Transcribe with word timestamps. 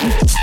Yeah. 0.00 0.37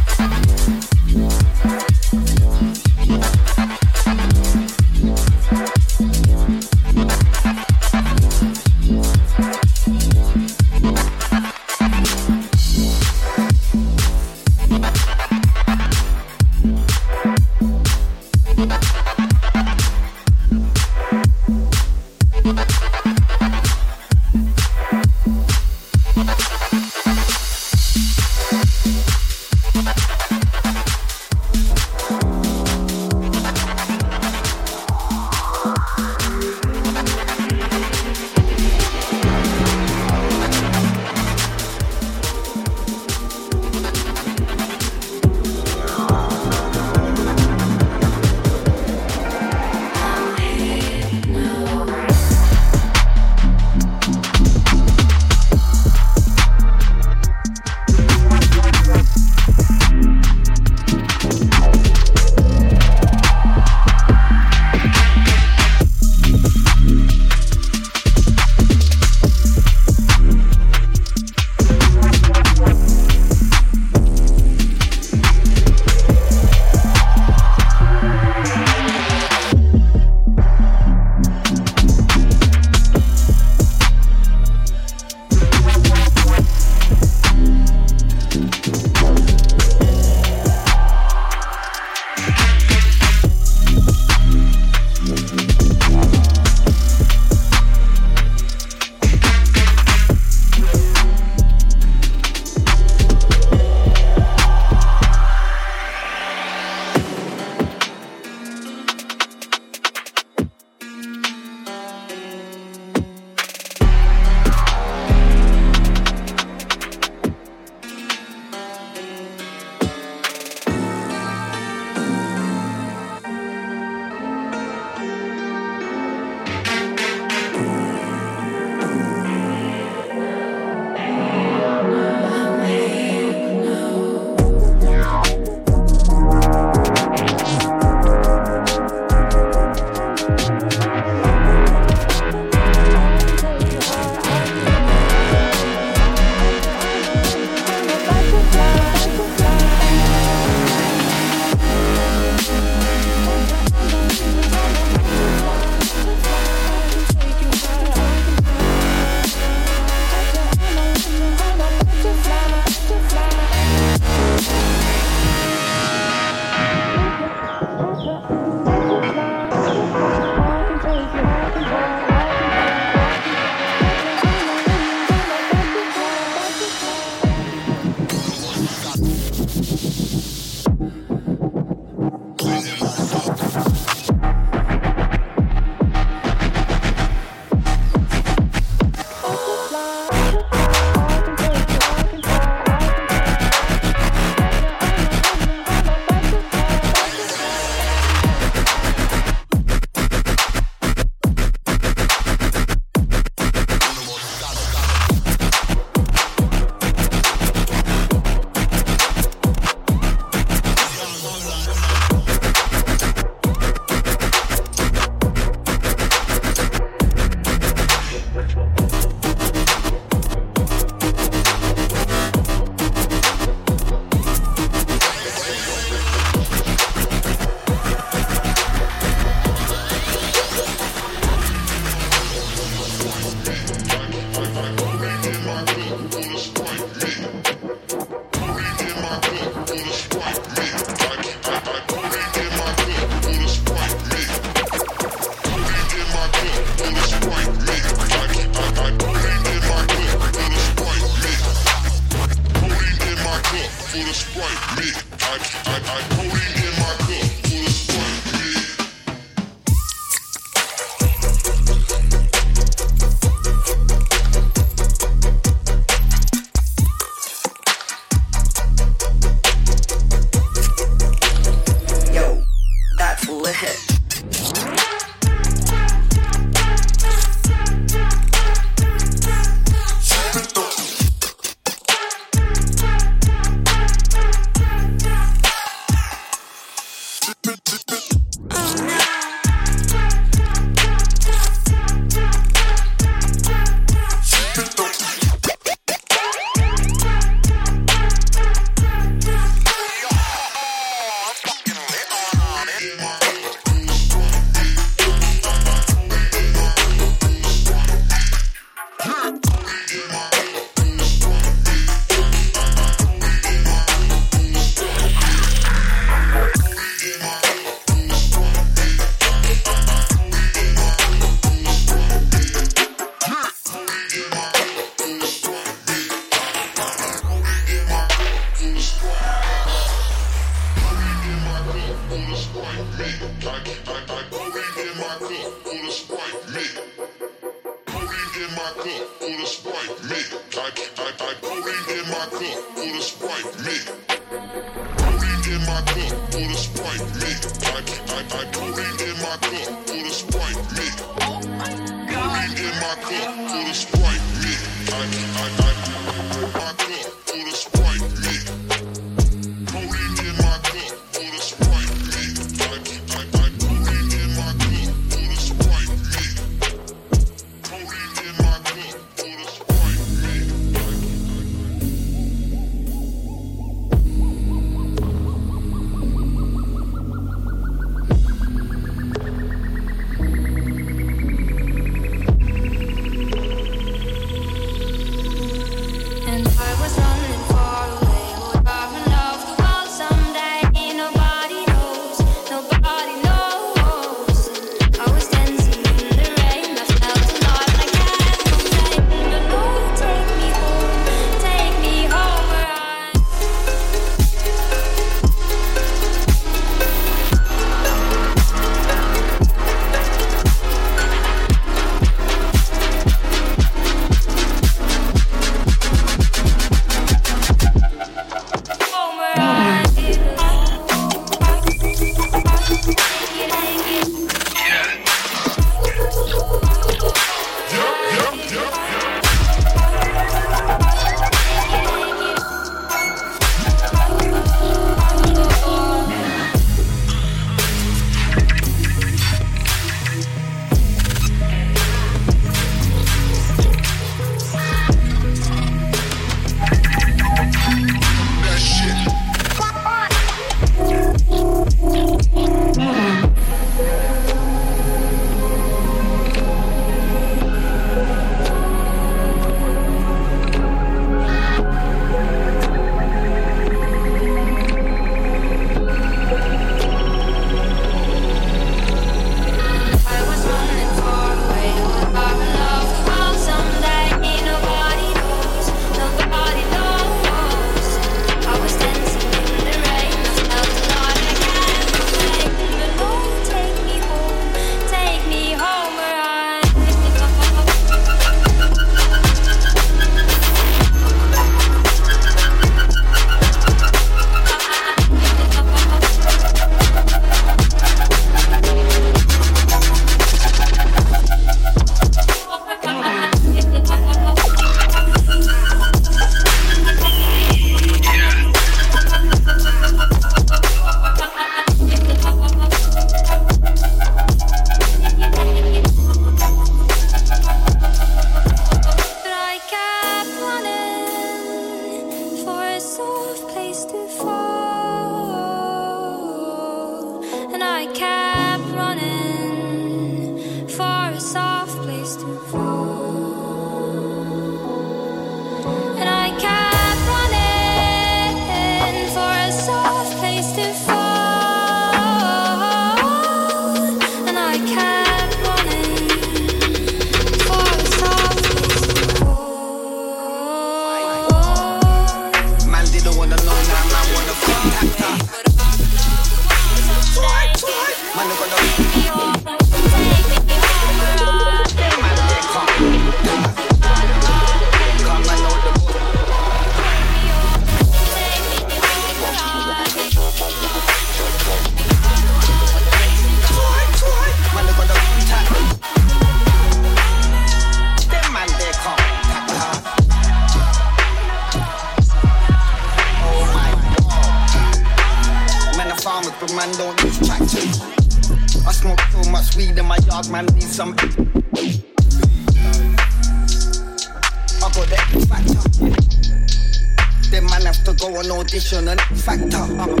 emotional 598.71 598.97
factor. 599.17 599.57
I'm 599.57 599.97
a 599.97 600.00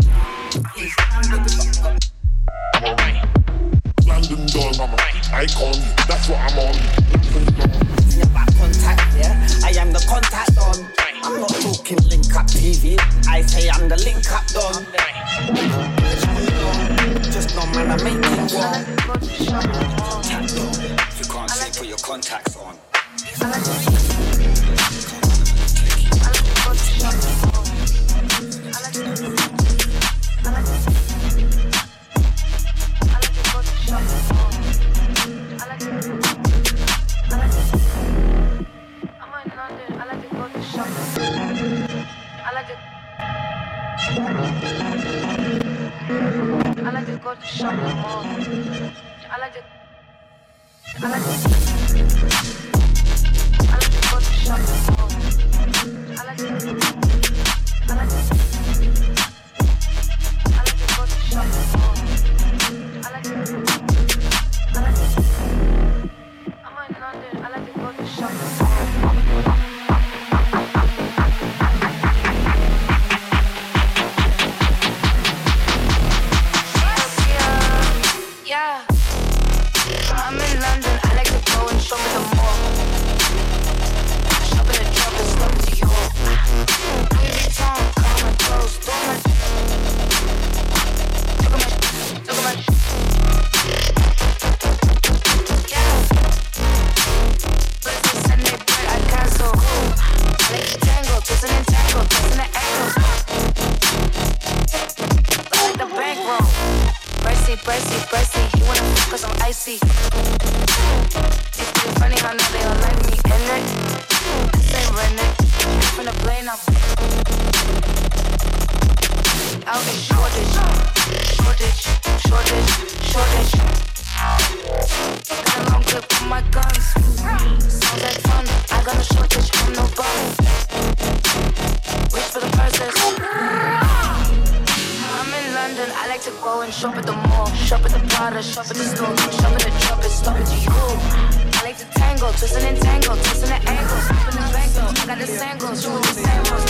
the 137.91 137.99
powder, 138.15 138.41
shove 138.41 138.67
the 138.67 138.75
snow, 138.75 139.11
shove 139.15 139.57
the 139.59 139.71
truck, 139.83 139.99
it's 140.03 140.15
stopping 140.15 140.45
to 140.45 140.55
you. 140.55 140.71
I 140.71 141.61
like 141.63 141.77
to 141.77 141.87
tango, 141.91 142.31
twisting 142.31 142.63
and 142.63 142.79
tango, 142.79 143.15
twisting 143.15 143.49
the 143.49 143.59
angles, 143.67 144.05
flipping 144.07 144.37
the 144.39 144.47
bango. 144.55 144.83
I 144.87 145.03
got 145.05 145.17
the 145.19 145.27
sangles, 145.27 145.83
you 145.83 145.91
with 145.91 146.07
the 146.07 146.23
sangles. 146.23 146.63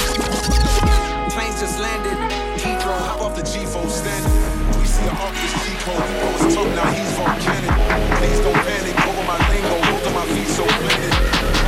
Plane 1.34 1.56
just 1.62 1.80
landed, 1.80 2.18
Heathrow, 2.60 2.98
hop 3.08 3.22
off 3.22 3.36
the 3.36 3.44
G4 3.44 3.90
standing. 3.90 4.36
We 4.80 4.86
see 4.86 5.06
an 5.06 5.16
artist 5.16 5.56
G-code, 5.64 6.10
he 6.10 6.18
oh, 6.22 6.32
was 6.34 6.56
tough, 6.56 6.70
now 6.76 6.90
he's 6.92 7.12
volcanic. 7.16 7.74
Please 8.18 8.40
don't 8.42 8.62
panic, 8.66 8.96
over 9.08 9.24
my 9.30 9.38
lingo, 9.50 9.78
both 9.88 10.08
of 10.08 10.14
my 10.14 10.26
feet 10.34 10.48
so 10.48 10.66
blended. 10.66 11.61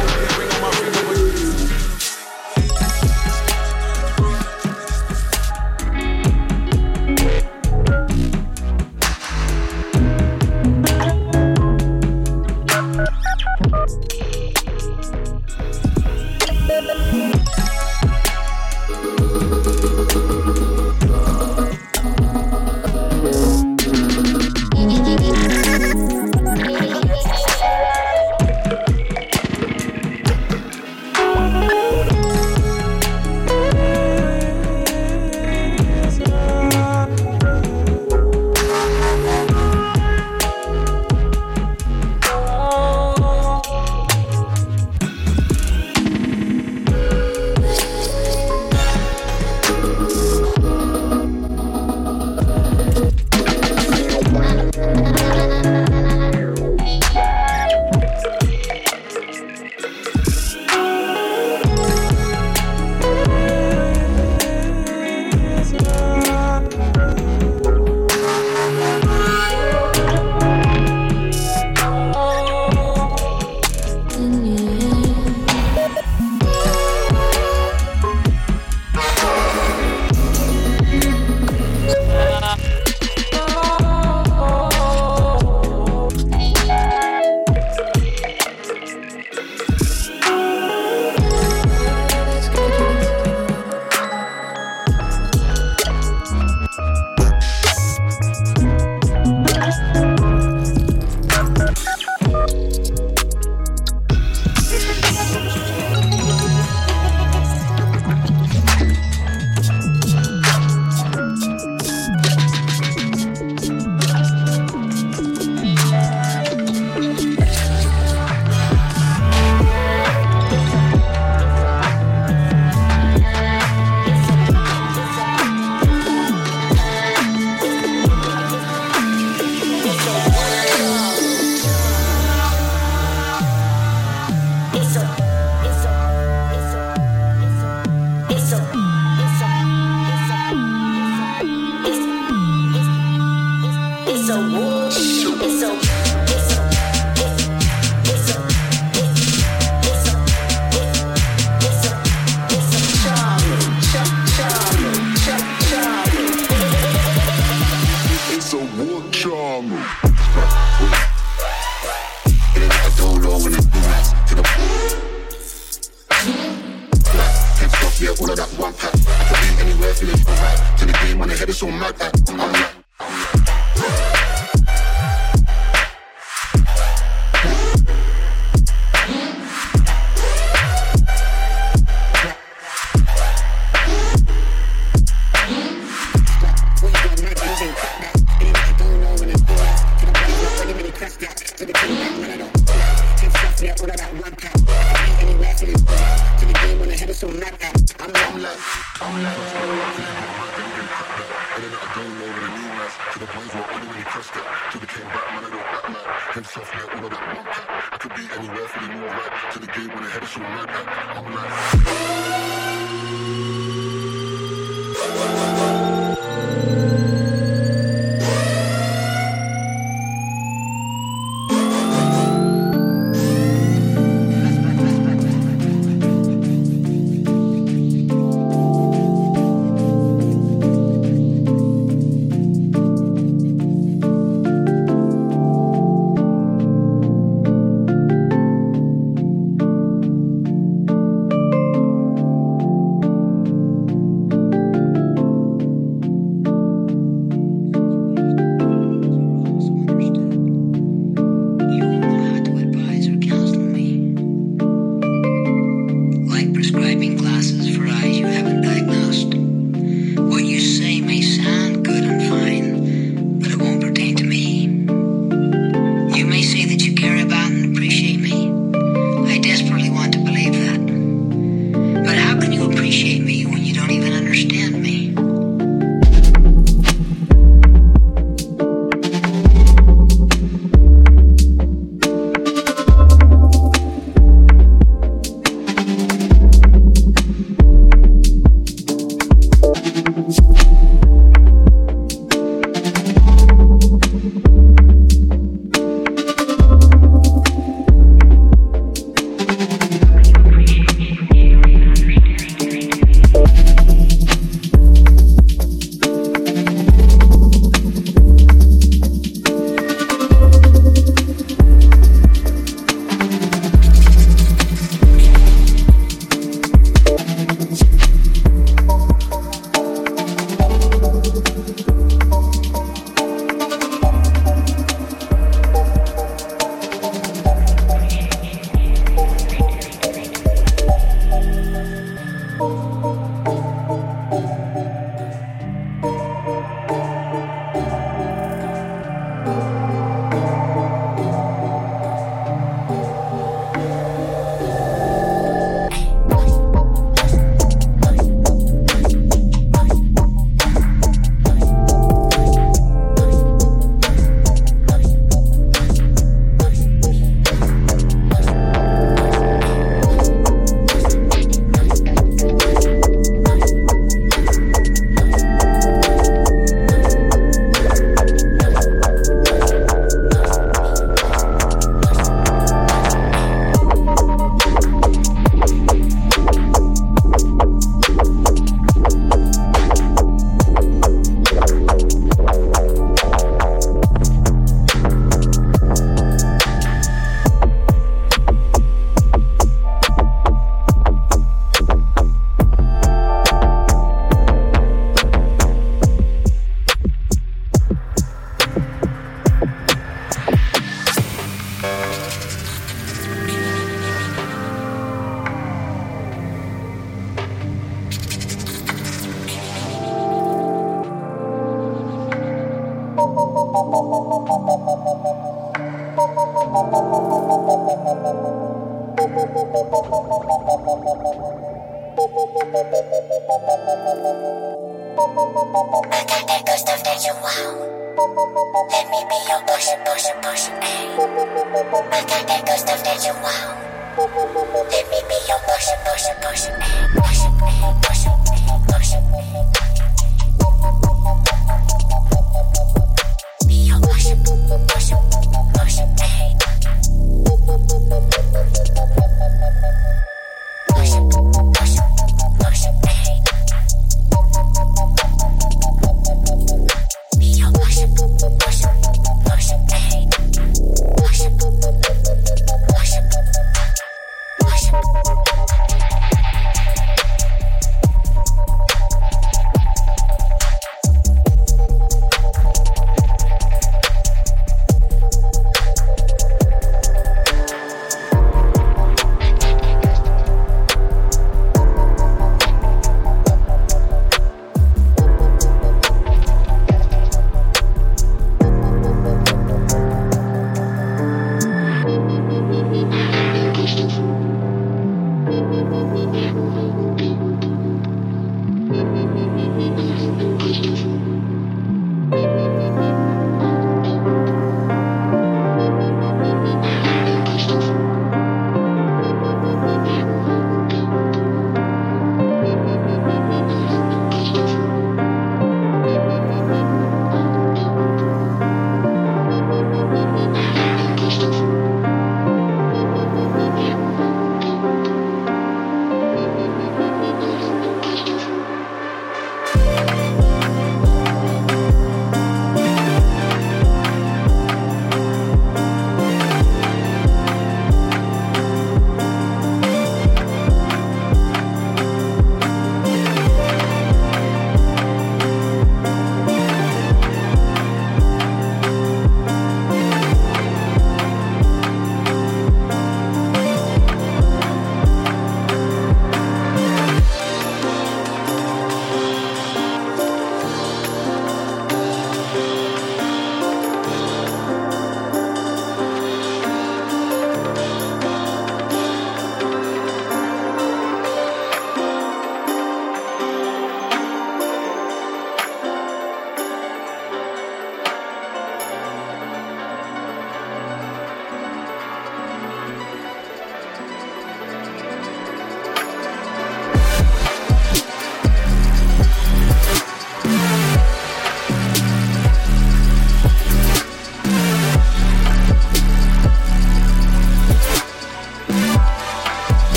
Be 171.84 171.90
your 171.90 172.63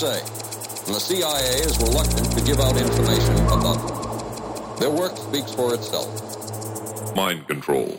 say, 0.00 0.20
and 0.86 0.94
the 0.94 0.98
CIA 0.98 1.60
is 1.60 1.78
reluctant 1.78 2.32
to 2.32 2.42
give 2.42 2.58
out 2.58 2.74
information 2.74 3.36
about 3.48 3.76
them. 3.76 4.80
Their 4.80 4.88
work 4.88 5.14
speaks 5.14 5.52
for 5.52 5.74
itself. 5.74 7.14
Mind 7.14 7.46
control. 7.46 7.98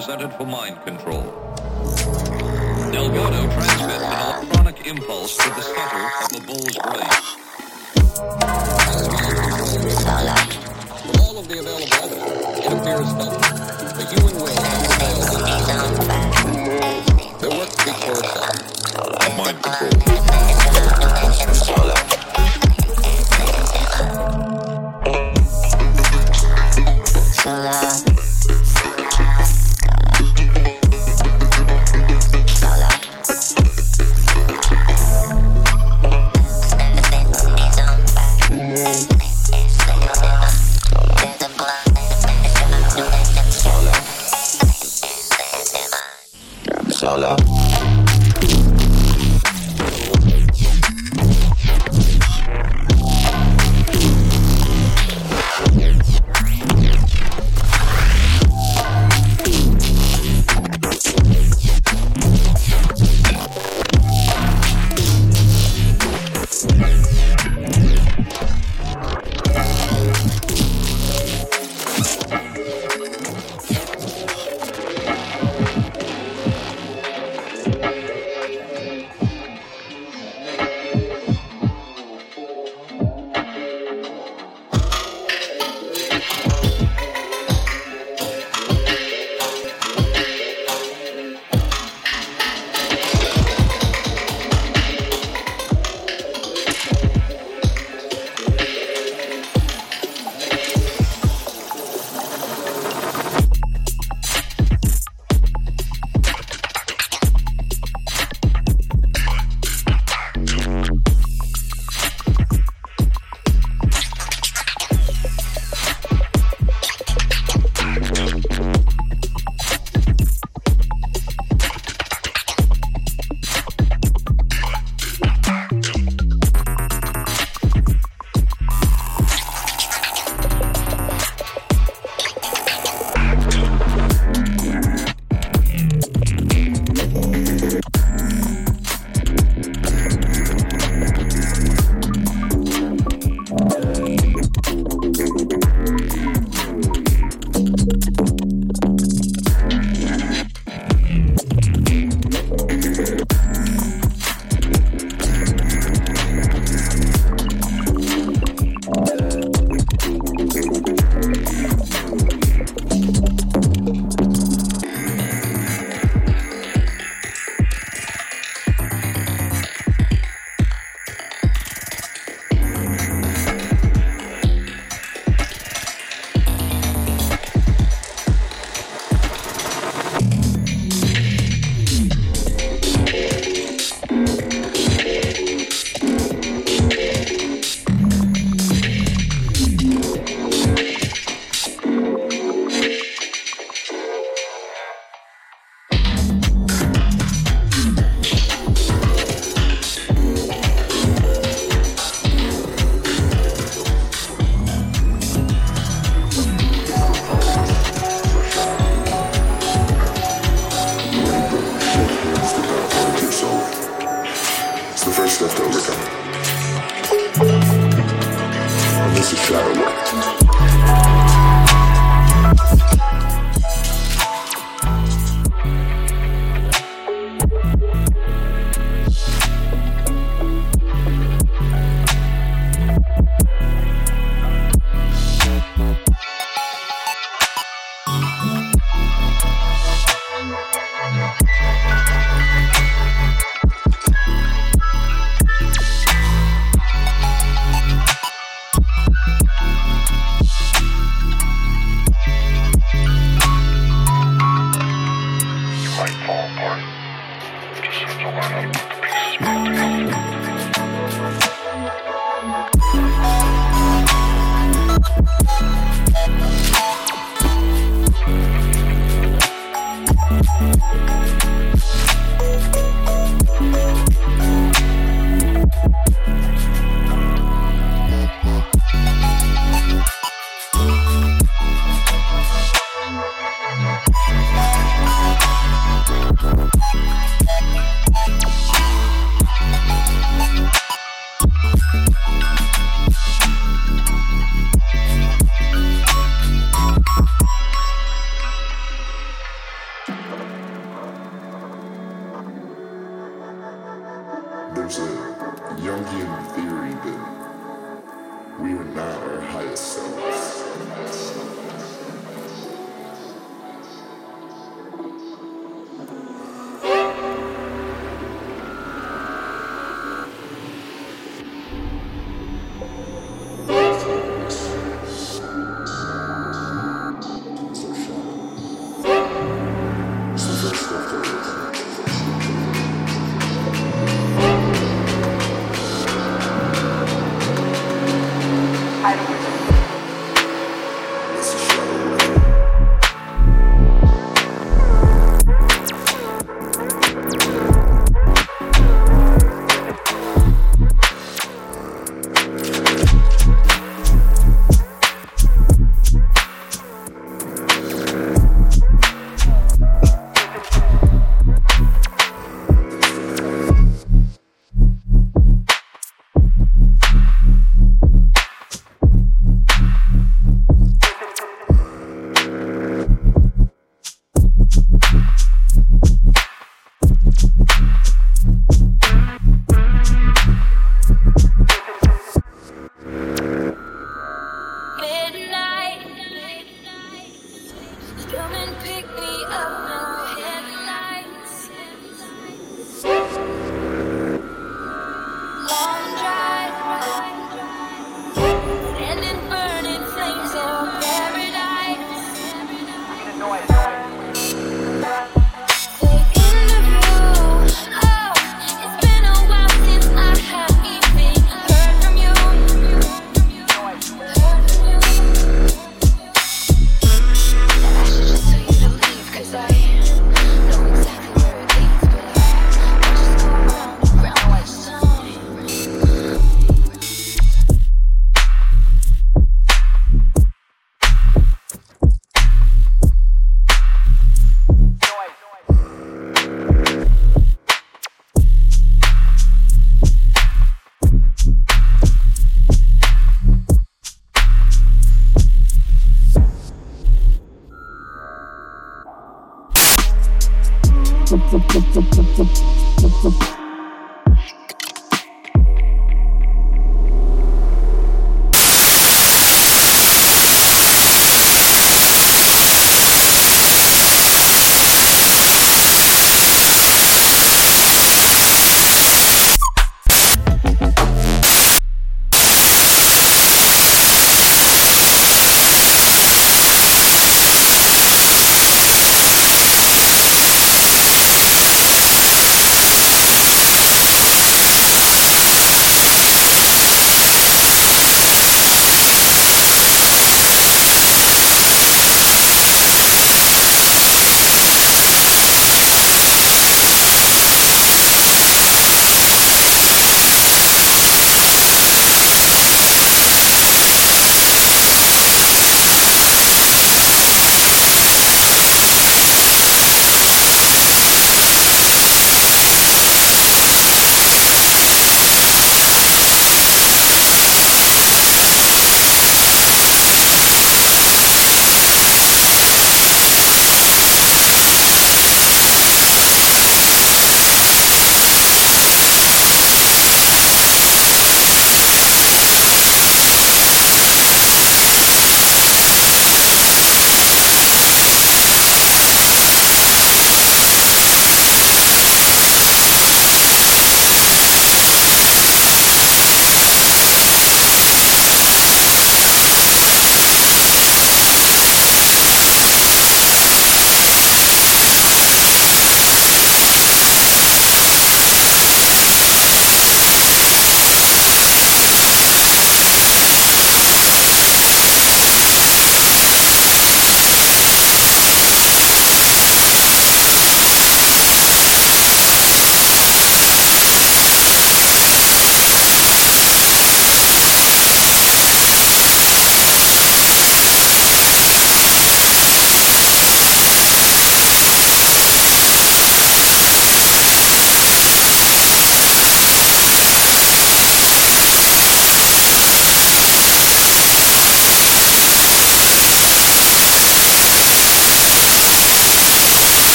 presented 0.00 0.32